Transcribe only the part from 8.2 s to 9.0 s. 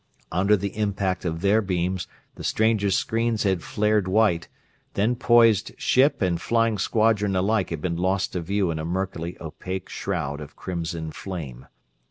to view in a